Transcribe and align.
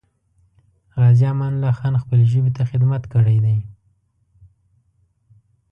غازي 1.01 1.25
امان 1.31 1.53
الله 1.55 1.71
خان 1.79 1.95
خپلې 2.03 2.25
ژبې 2.31 2.51
ته 2.57 2.63
خدمت 2.71 3.03
کړی 3.13 3.37
دی. 3.45 3.57